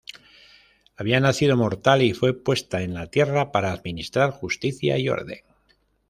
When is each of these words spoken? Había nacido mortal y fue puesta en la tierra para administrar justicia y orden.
Había 0.95 1.19
nacido 1.19 1.55
mortal 1.55 2.01
y 2.01 2.15
fue 2.15 2.33
puesta 2.33 2.81
en 2.81 2.95
la 2.95 3.11
tierra 3.11 3.51
para 3.51 3.71
administrar 3.71 4.31
justicia 4.31 4.97
y 4.97 5.07
orden. 5.09 5.41